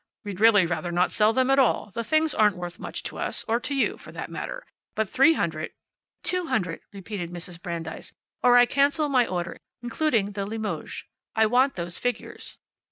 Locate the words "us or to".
3.19-3.75